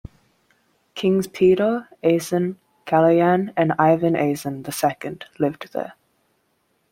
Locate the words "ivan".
3.77-4.15